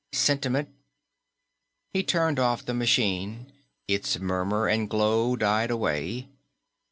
Sentiment" 0.13 0.69
He 1.93 2.01
turned 2.01 2.39
off 2.39 2.65
the 2.65 2.73
machine, 2.73 3.53
its 3.87 4.17
murmur 4.17 4.67
and 4.67 4.89
glow 4.89 5.35
died 5.35 5.69
away. 5.69 6.27